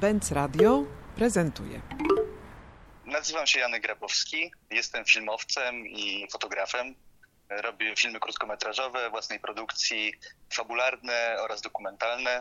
[0.00, 0.84] Benz Radio
[1.16, 1.80] prezentuje.
[3.04, 6.94] Nazywam się Janek Grabowski, jestem filmowcem i fotografem.
[7.48, 10.14] Robię filmy krótkometrażowe własnej produkcji,
[10.52, 12.40] fabularne oraz dokumentalne.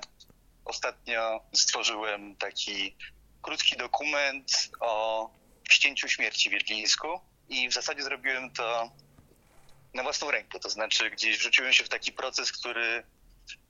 [0.66, 2.96] Ostatnio stworzyłem taki
[3.42, 5.30] krótki dokument o
[5.70, 7.20] ścięciu śmierci w Wiedlińsku
[7.50, 8.92] i w zasadzie zrobiłem to
[9.94, 13.04] na własną rękę, to znaczy gdzieś wrzuciłem się w taki proces, który,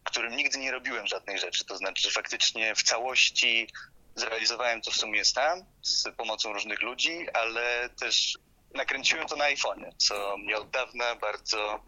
[0.03, 3.67] którym nigdy nie robiłem żadnej rzeczy, to znaczy że faktycznie w całości
[4.15, 8.37] zrealizowałem to w sumie sam z pomocą różnych ludzi, ale też
[8.75, 11.79] nakręciłem to na iPhone'ie, co mnie od dawna bardzo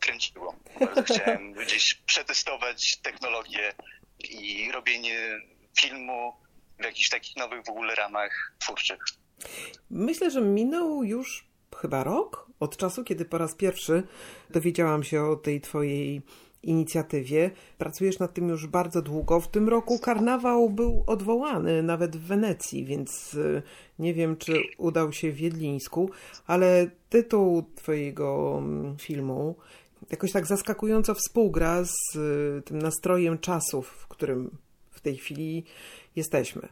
[0.00, 0.56] kręciło.
[0.80, 3.72] Bardzo chciałem gdzieś przetestować technologię
[4.18, 5.40] i robienie
[5.80, 6.32] filmu
[6.80, 9.04] w jakichś takich nowych w ogóle ramach twórczych.
[9.90, 11.46] Myślę, że minął już
[11.80, 14.02] chyba rok od czasu, kiedy po raz pierwszy
[14.50, 16.22] dowiedziałam się o tej twojej
[16.62, 17.50] inicjatywie.
[17.78, 19.40] Pracujesz nad tym już bardzo długo.
[19.40, 23.62] W tym roku karnawał był odwołany nawet w Wenecji, więc y,
[23.98, 26.10] nie wiem, czy udał się w Wiedlińsku,
[26.46, 29.54] ale tytuł twojego mm, filmu
[30.10, 34.50] jakoś tak zaskakująco współgra z y, tym nastrojem czasów, w którym
[34.90, 35.64] w tej chwili
[36.16, 36.68] jesteśmy.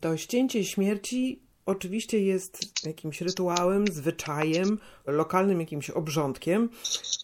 [0.00, 6.70] To ścięcie śmierci oczywiście jest jakimś rytuałem, zwyczajem, lokalnym jakimś obrządkiem,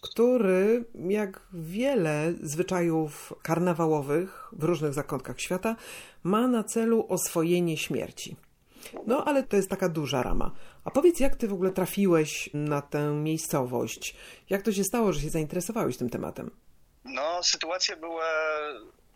[0.01, 5.75] który, jak wiele zwyczajów karnawałowych w różnych zakątkach świata,
[6.23, 8.35] ma na celu oswojenie śmierci.
[9.07, 10.51] No, ale to jest taka duża rama.
[10.83, 14.15] A powiedz, jak ty w ogóle trafiłeś na tę miejscowość?
[14.49, 16.51] Jak to się stało, że się zainteresowałeś tym tematem?
[17.05, 18.29] No, sytuacja była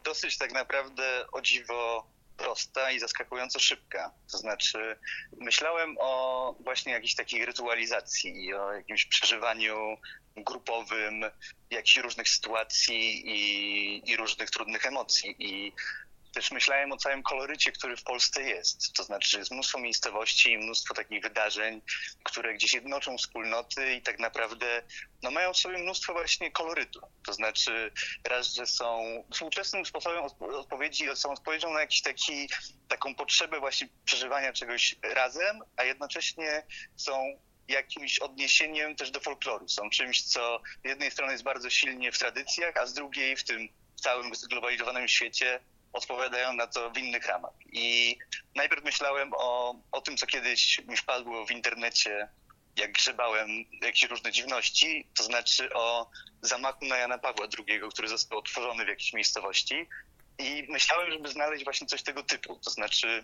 [0.04, 2.08] dosyć tak naprawdę o dziwo
[2.40, 4.12] prosta i zaskakująco szybka.
[4.32, 5.00] To znaczy,
[5.38, 9.98] myślałem o właśnie jakiejś takiej rytualizacji, o jakimś przeżywaniu
[10.36, 11.26] grupowym
[11.70, 15.36] jakichś różnych sytuacji i, i różnych trudnych emocji.
[15.40, 15.74] I
[16.34, 18.94] też myślałem o całym kolorycie, który w Polsce jest.
[18.94, 21.82] To znaczy, że jest mnóstwo miejscowości i mnóstwo takich wydarzeń,
[22.24, 24.84] które gdzieś jednoczą wspólnoty i tak naprawdę
[25.24, 27.02] no, mają w sobie mnóstwo właśnie kolorytu.
[27.26, 27.92] To znaczy,
[28.24, 32.50] raz, że są współczesnym sposobem odpowiedzi, są odpowiedzią na jakiś taki,
[32.88, 36.64] taką potrzebę właśnie przeżywania czegoś razem, a jednocześnie
[36.96, 39.70] są jakimś odniesieniem też do folkloru.
[39.70, 43.44] Są czymś, co z jednej strony jest bardzo silnie w tradycjach, a z drugiej w
[43.44, 45.60] tym całym zglobalizowanym świecie
[45.94, 47.54] odpowiadają na to w innych ramach.
[47.72, 48.18] I
[48.56, 52.28] najpierw myślałem o, o tym, co kiedyś mi wpadło w internecie,
[52.76, 53.50] jak grzebałem
[53.82, 56.10] jakieś różne dziwności, to znaczy o
[56.42, 59.88] zamachu na Jana Pawła II, który został otworzony w jakiejś miejscowości.
[60.38, 62.60] I myślałem, żeby znaleźć właśnie coś tego typu.
[62.64, 63.24] To znaczy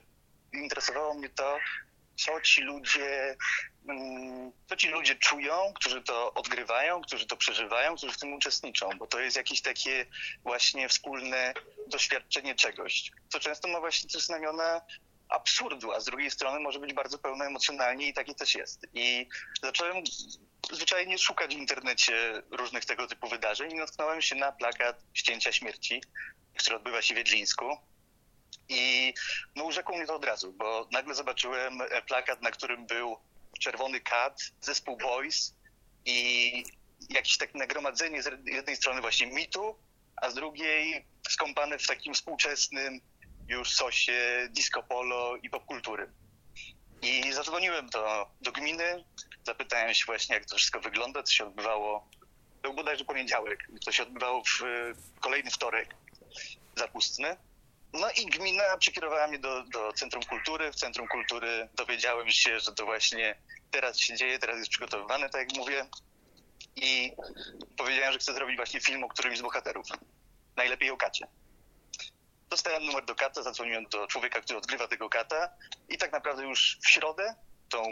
[0.53, 1.58] interesowało mnie to,
[2.16, 3.38] co ci ludzie,
[3.90, 8.90] mm, co ci ludzie czują, którzy to odgrywają, którzy to przeżywają, którzy w tym uczestniczą,
[8.98, 10.06] bo to jest jakieś takie
[10.44, 11.53] właśnie wspólne
[11.88, 14.81] doświadczenie czegoś, co często ma właśnie też znamiona
[15.30, 18.88] absurdu, a z drugiej strony może być bardzo pełne emocjonalnie i takie też jest.
[18.94, 19.28] I
[19.64, 20.03] zacząłem
[20.72, 26.02] zwyczajnie szukać w internecie różnych tego typu wydarzeń i natknąłem się na plakat Ścięcia Śmierci,
[26.58, 27.78] który odbywa się w Wiedlińsku.
[28.70, 29.14] I
[29.56, 33.18] no urzekło mnie to od razu, bo nagle zobaczyłem plakat, na którym był
[33.59, 35.56] czerwony kat, zespół Boys
[36.06, 36.64] i
[37.09, 39.76] jakieś takie nagromadzenie z jednej strony właśnie mitu,
[40.16, 43.02] a z drugiej skąpane w takim współczesnym
[43.48, 46.12] już sosie disco polo i popkultury.
[47.02, 49.06] I zadzwoniłem do, do gminy,
[49.46, 52.09] zapytałem się właśnie, jak to wszystko wygląda, co się odbywało.
[52.62, 55.96] To był bodajże poniedziałek, co się odbywało w kolejny wtorek
[56.76, 57.38] zapustny.
[58.00, 60.72] No i gmina przekierowała mnie do, do Centrum Kultury.
[60.72, 63.35] W Centrum Kultury dowiedziałem się, że to właśnie
[63.72, 65.85] teraz się dzieje, teraz jest przygotowywane, tak jak mówię.
[66.75, 67.11] I
[67.78, 69.88] powiedziałem, że chcę zrobić właśnie film o którymś z bohaterów.
[70.55, 71.28] Najlepiej o kacie.
[72.50, 75.50] Dostałem numer do kata, zadzwoniłem do człowieka, który odgrywa tego kata
[75.89, 77.35] i tak naprawdę już w środę,
[77.69, 77.84] tą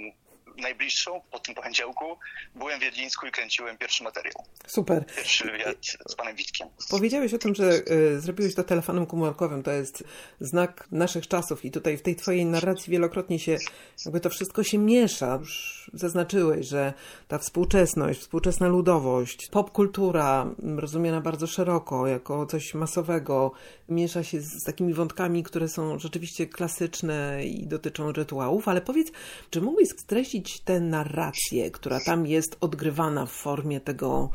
[0.58, 2.18] najbliższą, po tym poniedziałku,
[2.56, 4.34] byłem w Wiedlińsku i kręciłem pierwszy materiał.
[4.68, 5.06] Super.
[5.06, 6.68] Pierwszy wywiad z panem Witkiem.
[6.90, 9.64] Powiedziałeś o tym, że y, zrobiłeś to telefonem komórkowym.
[9.64, 10.04] To jest
[10.40, 13.58] znak naszych czasów i tutaj w tej twojej narracji wielokrotnie się,
[14.06, 15.38] jakby to wszystko się miesza.
[15.40, 16.94] Już zaznaczyłeś, że
[17.28, 23.52] ta współczesność, współczesna ludowość, popkultura rozumiana bardzo szeroko, jako coś masowego,
[23.90, 29.12] miesza się z, z takimi wątkami, które są rzeczywiście klasyczne i dotyczą rytuałów, ale powiedz,
[29.50, 34.30] czy mógłbyś streścić tę narrację, która tam jest odgrywana w formie tego,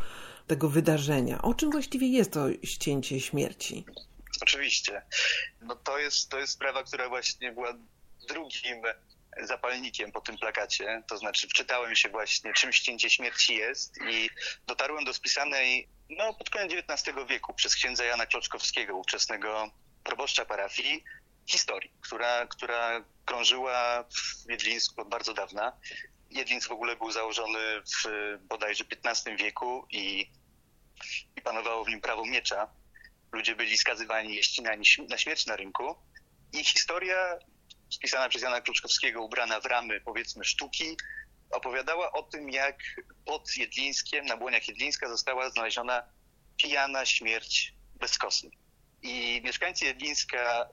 [0.46, 1.42] tego wydarzenia.
[1.42, 3.84] O czym właściwie jest to ścięcie śmierci?
[4.42, 5.02] Oczywiście.
[5.60, 7.74] No to jest, to jest sprawa, która właśnie była
[8.28, 8.82] drugim
[9.42, 11.02] zapalnikiem po tym plakacie.
[11.08, 14.30] To znaczy wczytałem się właśnie, czym ścięcie śmierci jest i
[14.66, 19.70] dotarłem do spisanej no, pod koniec XIX wieku przez księdza Jana Kloczkowskiego, ówczesnego
[20.04, 21.04] proboszcza parafii,
[21.48, 25.72] historii, która, która krążyła w Wiedlińsku od bardzo dawna.
[26.30, 28.08] Jedlińsk w ogóle był założony w
[28.48, 30.30] bodajże XV wieku i,
[31.36, 32.70] i panowało w nim prawo miecza.
[33.32, 35.94] Ludzie byli skazywani i ścinani na śmierć na rynku.
[36.52, 37.38] I historia
[37.90, 40.96] spisana przez Jana Kluczkowskiego, ubrana w ramy, powiedzmy, sztuki,
[41.50, 42.78] opowiadała o tym, jak
[43.24, 46.02] pod Jedlińskiem, na błoniach Jedlińska została znaleziona
[46.56, 48.50] pijana śmierć bez kosy.
[49.02, 50.68] I mieszkańcy Jedlińska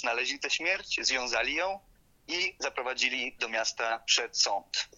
[0.00, 1.80] znaleźli tę śmierć, związali ją
[2.28, 4.88] i zaprowadzili do miasta przed sąd.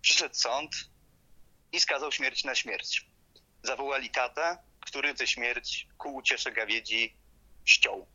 [0.00, 0.70] Przyszedł sąd
[1.72, 3.06] i skazał śmierć na śmierć.
[3.62, 7.16] Zawołali kata, który tę śmierć ku uciesze gawiedzi
[7.64, 8.06] ściął.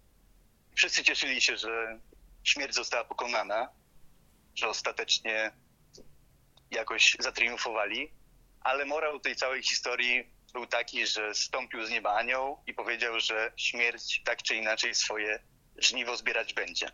[0.75, 1.99] Wszyscy cieszyli się, że
[2.43, 3.69] śmierć została pokonana,
[4.55, 5.51] że ostatecznie
[6.71, 8.11] jakoś zatriumfowali,
[8.61, 13.51] ale morał tej całej historii był taki, że stąpił z nieba anioł i powiedział, że
[13.57, 15.39] śmierć tak czy inaczej swoje
[15.85, 16.91] żniwo zbierać będzie.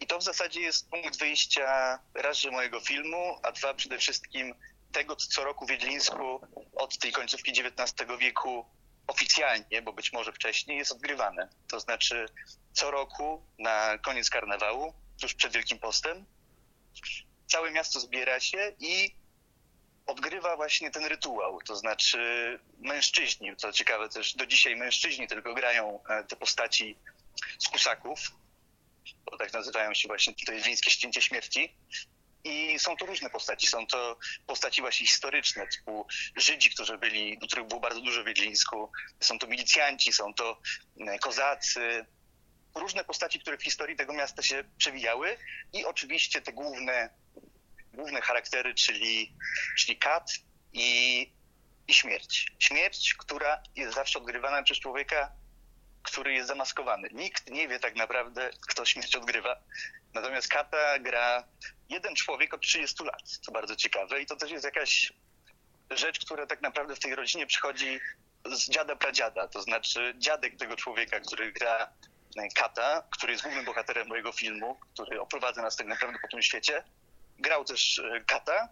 [0.00, 4.54] I to w zasadzie jest punkt wyjścia raz, że mojego filmu, a dwa przede wszystkim
[4.92, 6.40] tego, co roku w Wiedlińsku
[6.76, 8.66] od tej końcówki XIX wieku
[9.06, 11.48] oficjalnie, bo być może wcześniej, jest odgrywane.
[11.68, 12.26] To znaczy
[12.72, 16.26] co roku na koniec karnawału, tuż przed Wielkim Postem,
[17.46, 19.14] całe miasto zbiera się i
[20.06, 21.60] odgrywa właśnie ten rytuał.
[21.62, 22.18] To znaczy
[22.78, 26.96] mężczyźni, co ciekawe też do dzisiaj mężczyźni tylko grają e, te postaci
[27.58, 28.18] z kusaków,
[29.24, 31.74] bo tak nazywają się właśnie jest wiejskie ścięcie śmierci.
[32.44, 33.66] I są to różne postaci.
[33.66, 36.06] Są to postaci właśnie historyczne, typu
[36.36, 38.92] Żydzi, którzy byli, których było bardzo dużo w Wiedlińsku.
[39.20, 40.60] Są to milicjanci, są to
[41.00, 42.06] e, kozacy.
[42.74, 45.36] Różne postaci, które w historii tego miasta się przewijały
[45.72, 47.10] i oczywiście te główne,
[47.92, 49.34] główne charaktery, czyli,
[49.78, 50.32] czyli kat
[50.72, 51.32] i,
[51.88, 52.52] i śmierć.
[52.58, 55.32] Śmierć, która jest zawsze odgrywana przez człowieka,
[56.02, 57.08] który jest zamaskowany.
[57.12, 59.56] Nikt nie wie tak naprawdę, kto śmierć odgrywa.
[60.14, 61.44] Natomiast kata gra
[61.88, 64.22] jeden człowiek od 30 lat, co bardzo ciekawe.
[64.22, 65.12] I to też jest jakaś
[65.90, 68.00] rzecz, która tak naprawdę w tej rodzinie przychodzi
[68.52, 69.48] z dziada pradziada.
[69.48, 71.92] To znaczy dziadek tego człowieka, który gra
[72.36, 76.42] e, kata, który jest głównym bohaterem mojego filmu, który oprowadza nas tak naprawdę po tym
[76.42, 76.84] świecie,
[77.40, 78.68] grał też e, kata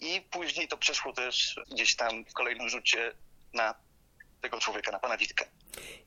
[0.00, 3.14] i później to przeszło też gdzieś tam w kolejnym rzucie
[3.52, 3.74] na
[4.40, 5.44] tego człowieka, na pana Witka.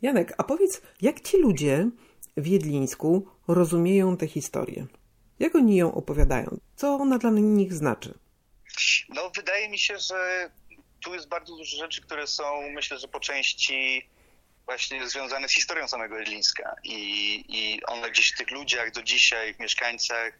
[0.01, 1.89] Janek, a powiedz, jak ci ludzie
[2.37, 4.87] w Jedlińsku rozumieją tę historię?
[5.39, 6.59] Jak oni ją opowiadają?
[6.75, 8.13] Co ona dla nich znaczy?
[9.09, 10.49] No, wydaje mi się, że
[11.03, 14.09] tu jest bardzo dużo rzeczy, które są, myślę, że po części
[14.65, 16.75] właśnie związane z historią samego Jedlińska.
[16.83, 16.95] I,
[17.47, 20.39] I one gdzieś w tych ludziach do dzisiaj, w mieszkańcach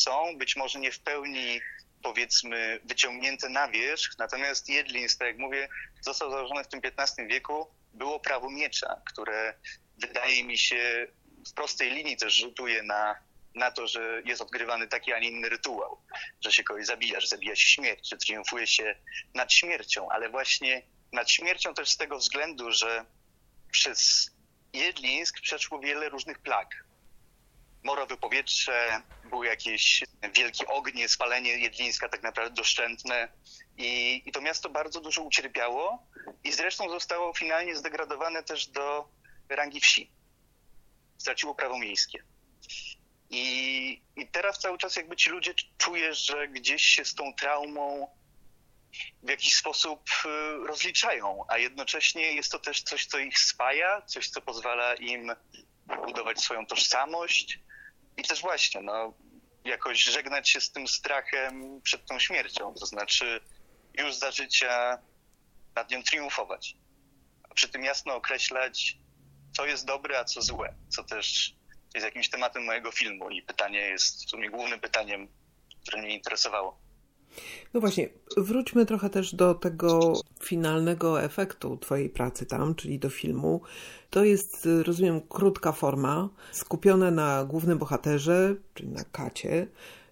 [0.00, 1.60] są, być może nie w pełni
[2.02, 5.68] powiedzmy wyciągnięte na wierzch, natomiast Jedlińsk, tak jak mówię,
[6.00, 9.54] został założony w tym XV wieku, było prawo miecza, które
[9.98, 11.06] wydaje mi się
[11.46, 13.26] w prostej linii też rzutuje na
[13.56, 15.98] na to, że jest odgrywany taki, a nie inny rytuał,
[16.40, 18.96] że się kogoś zabija, że zabija się śmierć, że triumfuje się
[19.34, 20.82] nad śmiercią, ale właśnie
[21.12, 23.04] nad śmiercią też z tego względu, że
[23.72, 24.30] przez
[24.72, 26.85] Jedlińsk przeszło wiele różnych plag.
[27.82, 33.28] Morowe powietrze, były jakieś wielkie ognie, spalenie Jedlińska tak naprawdę doszczętne
[33.76, 36.06] i, i to miasto bardzo dużo ucierpiało
[36.44, 39.08] i zresztą zostało finalnie zdegradowane też do
[39.48, 40.10] rangi wsi.
[41.18, 42.22] Straciło prawo miejskie.
[43.30, 48.08] I, I teraz cały czas jakby ci ludzie czują, że gdzieś się z tą traumą
[49.22, 54.28] w jakiś sposób y, rozliczają, a jednocześnie jest to też coś, co ich spaja, coś,
[54.28, 55.32] co pozwala im
[56.06, 57.58] budować swoją tożsamość
[58.16, 59.14] i też właśnie, no,
[59.64, 63.40] jakoś żegnać się z tym strachem przed tą śmiercią, to znaczy
[63.94, 64.98] już za życia
[65.74, 66.76] nad nią triumfować,
[67.50, 68.96] a przy tym jasno określać,
[69.56, 71.54] co jest dobre, a co złe, co też
[71.94, 75.28] jest jakimś tematem mojego filmu i pytanie jest w sumie głównym pytaniem,
[75.82, 76.85] które mnie interesowało.
[77.74, 80.12] No właśnie, wróćmy trochę też do tego
[80.42, 83.60] finalnego efektu Twojej pracy tam, czyli do filmu.
[84.10, 89.66] To jest, rozumiem, krótka forma, skupiona na głównym bohaterze, czyli na Kacie,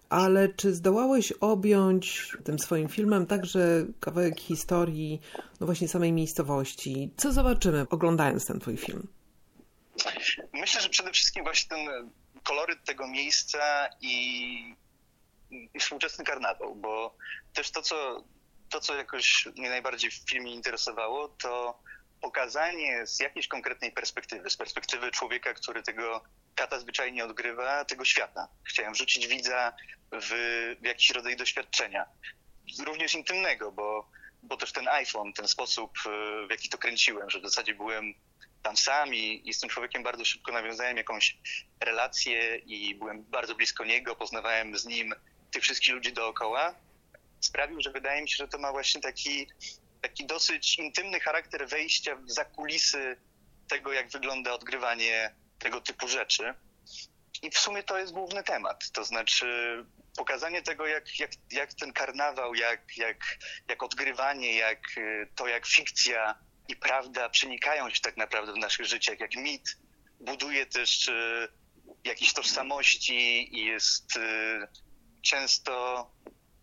[0.09, 5.21] ale czy zdołałeś objąć tym swoim filmem także kawałek historii,
[5.59, 7.11] no właśnie samej miejscowości?
[7.17, 9.07] Co zobaczymy oglądając ten Twój film?
[10.53, 12.11] Myślę, że przede wszystkim właśnie ten
[12.43, 14.75] koloryt tego miejsca i,
[15.79, 17.15] współczesny karnawał, bo
[17.53, 18.23] też to co,
[18.69, 21.79] to, co jakoś mnie najbardziej w filmie interesowało, to
[22.21, 26.23] pokazanie z jakiejś konkretnej perspektywy, z perspektywy człowieka, który tego
[26.55, 28.47] kata zwyczajnie odgrywa, tego świata.
[28.63, 29.73] Chciałem wrzucić widza
[30.11, 30.29] w,
[30.81, 32.05] w jakiś rodzaj doświadczenia,
[32.85, 34.09] również intymnego, bo,
[34.43, 35.91] bo też ten iPhone, ten sposób,
[36.47, 38.13] w jaki to kręciłem, że w zasadzie byłem
[38.63, 41.37] tam sam i, i z tym człowiekiem bardzo szybko nawiązałem jakąś
[41.79, 45.15] relację i byłem bardzo blisko niego, poznawałem z nim
[45.55, 46.75] tych wszystkich ludzi dookoła,
[47.39, 49.47] sprawił, że wydaje mi się, że to ma właśnie taki,
[50.01, 53.17] taki dosyć intymny charakter wejścia w zakulisy
[53.67, 56.53] tego, jak wygląda odgrywanie tego typu rzeczy.
[57.41, 58.91] I w sumie to jest główny temat.
[58.91, 59.45] To znaczy
[60.17, 63.17] pokazanie tego, jak, jak, jak ten karnawał, jak, jak,
[63.69, 64.79] jak odgrywanie, jak
[65.35, 69.77] to, jak fikcja i prawda przenikają się tak naprawdę w naszych życiach, jak mit
[70.19, 71.47] buduje też y,
[72.03, 74.84] jakieś tożsamości i jest y,
[75.25, 76.05] często,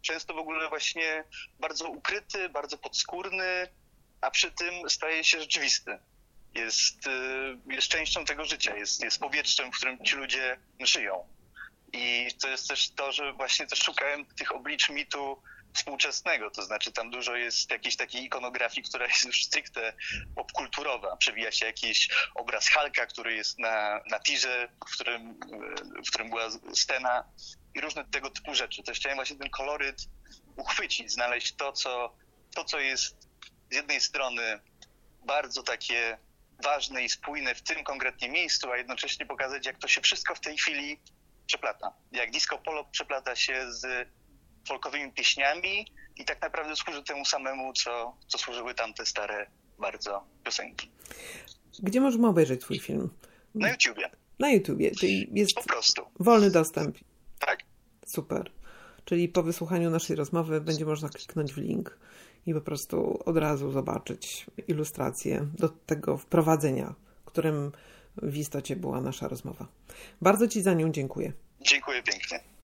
[0.02, 1.24] często w ogóle właśnie
[1.60, 3.68] bardzo ukryty, bardzo podskórny,
[4.20, 5.98] a przy tym staje się rzeczywisty.
[6.54, 11.28] Jest, y, jest częścią tego życia, jest, jest powietrzem, w którym ci ludzie żyją.
[11.92, 15.42] I to jest też to, że właśnie też szukałem tych oblicz mitu
[15.74, 19.92] współczesnego, to znaczy tam dużo jest jakiejś takiej ikonografii, która jest już stricte
[20.36, 21.16] popkulturowa.
[21.16, 25.40] Przewija się jakiś obraz Halka, który jest na, na tirze, w którym,
[26.06, 27.24] w którym była scena
[27.74, 28.82] i różne tego typu rzeczy.
[28.82, 30.08] Też chciałem właśnie ten koloryt
[30.56, 32.14] uchwycić, znaleźć to, co,
[32.54, 33.28] to, co jest
[33.70, 34.60] z jednej strony
[35.26, 36.18] bardzo takie
[36.64, 40.40] ważne i spójne w tym konkretnie miejscu, a jednocześnie pokazać, jak to się wszystko w
[40.40, 41.00] tej chwili
[41.46, 41.92] przeplata.
[42.12, 44.08] Jak disco polo przeplata się z
[44.68, 45.86] folkowymi pieśniami
[46.16, 50.90] i tak naprawdę służy temu samemu, co, co służyły tamte stare bardzo piosenki.
[51.78, 53.10] Gdzie możemy obejrzeć twój film?
[53.54, 54.10] Na YouTubie.
[54.38, 56.02] Na YouTubie, czyli jest po prostu.
[56.20, 56.98] wolny dostęp.
[57.46, 57.58] Tak.
[58.06, 58.50] Super.
[59.04, 61.98] Czyli po wysłuchaniu naszej rozmowy będzie można kliknąć w link
[62.46, 66.94] i po prostu od razu zobaczyć ilustrację do tego wprowadzenia,
[67.24, 67.72] którym
[68.16, 69.66] w istocie była nasza rozmowa.
[70.20, 71.32] Bardzo Ci za nią dziękuję.
[71.60, 72.51] Dziękuję pięknie.